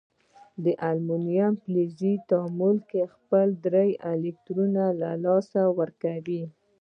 [0.63, 6.43] د المونیم فلز په تعامل کې خپل درې الکترونونه له لاسه ورکوي.